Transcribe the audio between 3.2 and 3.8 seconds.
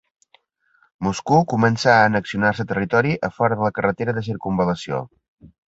a fora de la